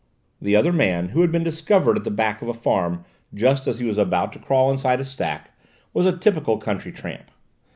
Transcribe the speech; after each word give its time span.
The 0.41 0.55
other 0.55 0.73
man, 0.73 1.09
who 1.09 1.21
had 1.21 1.31
been 1.31 1.43
discovered 1.43 1.95
at 1.95 2.03
the 2.03 2.09
back 2.09 2.41
of 2.41 2.47
a 2.47 2.55
farm 2.55 3.05
just 3.35 3.67
as 3.67 3.77
he 3.77 3.85
was 3.85 3.99
about 3.99 4.33
to 4.33 4.39
crawl 4.39 4.71
inside 4.71 4.99
a 4.99 5.05
stack, 5.05 5.51
was 5.93 6.07
a 6.07 6.17
typical 6.17 6.57
country 6.57 6.91
tramp. 6.91 7.29